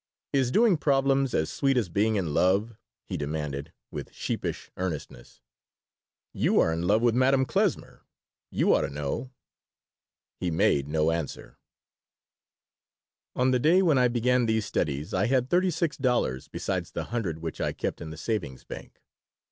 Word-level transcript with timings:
"Is 0.33 0.49
doing 0.49 0.77
problems 0.77 1.35
as 1.35 1.51
sweet 1.51 1.77
as 1.77 1.87
being 1.87 2.15
in 2.15 2.33
love?" 2.33 2.75
he 3.05 3.17
demanded, 3.17 3.71
with 3.91 4.11
sheepish 4.11 4.71
earnestness 4.75 5.41
"You 6.33 6.59
are 6.59 6.73
in 6.73 6.87
love 6.87 7.03
with 7.03 7.13
Madame 7.13 7.45
Klesmer. 7.45 8.01
You 8.49 8.73
ought 8.73 8.81
to 8.81 8.89
know." 8.89 9.29
He 10.39 10.49
made 10.49 10.87
no 10.87 11.11
answer 11.11 11.59
On 13.35 13.51
the 13.51 13.59
day 13.59 13.83
when 13.83 13.99
I 13.99 14.07
began 14.07 14.47
these 14.47 14.65
studies 14.65 15.13
I 15.13 15.27
had 15.27 15.51
thirty 15.51 15.69
six 15.69 15.97
dollars 15.97 16.47
besides 16.47 16.89
the 16.93 17.03
hundred 17.13 17.37
which 17.37 17.61
I 17.61 17.71
kept 17.71 18.01
in 18.01 18.09
the 18.09 18.17
savings 18.17 18.63
bank. 18.63 19.03